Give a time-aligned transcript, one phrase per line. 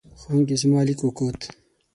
[0.19, 1.39] ښوونکې زما لیک وکوت.